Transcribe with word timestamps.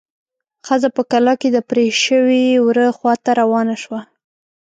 ښځه 0.65 0.89
په 0.95 1.01
کلا 1.11 1.33
کې 1.41 1.49
د 1.51 1.57
پرې 1.69 1.85
شوي 2.05 2.45
وره 2.65 2.87
خواته 2.97 3.31
روانه 3.41 3.75
شوه. 3.83 4.01